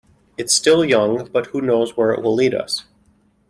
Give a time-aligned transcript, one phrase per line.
[0.35, 2.85] It's still young, but who knows where it will lead us.